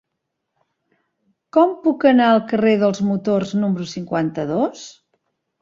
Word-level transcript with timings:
Com 1.57 1.75
puc 1.83 2.07
anar 2.13 2.29
al 2.29 2.41
carrer 2.53 2.73
dels 2.85 3.05
Motors 3.11 3.55
número 3.65 3.89
cinquanta-dos? 3.95 4.89